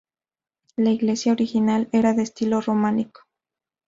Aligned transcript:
La 0.77 0.89
iglesia 0.89 1.31
original 1.31 1.87
era 1.91 2.13
de 2.13 2.23
estilo 2.23 2.59
románico. 2.59 3.21